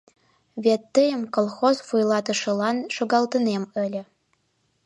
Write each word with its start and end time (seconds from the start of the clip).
Вет 0.63 0.81
тыйым 0.93 1.21
колхоз 1.35 1.77
вуйлатышылан 1.87 2.77
шогалтынем 2.95 3.63
ыле. 3.83 4.01